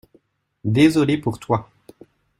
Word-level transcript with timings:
Désolé 0.65 1.19
pour 1.19 1.37
toi. 1.37 1.69